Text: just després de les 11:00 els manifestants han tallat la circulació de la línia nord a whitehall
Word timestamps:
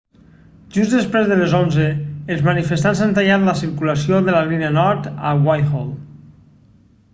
just 0.77 0.93
després 0.95 1.27
de 1.31 1.35
les 1.41 1.51
11:00 1.57 2.31
els 2.35 2.41
manifestants 2.47 3.03
han 3.07 3.13
tallat 3.19 3.45
la 3.51 3.55
circulació 3.61 4.23
de 4.31 4.35
la 4.39 4.43
línia 4.49 4.73
nord 4.81 5.09
a 5.33 5.35
whitehall 5.47 5.89